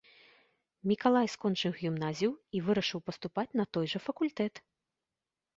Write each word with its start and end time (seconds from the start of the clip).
Мікалай 0.91 1.27
скончыў 1.33 1.75
гімназію 1.81 2.31
і 2.57 2.63
вырашыў 2.71 3.05
паступаць 3.11 3.47
на 3.63 3.69
той 3.79 3.85
жа 3.93 3.99
факультэт. 4.07 4.53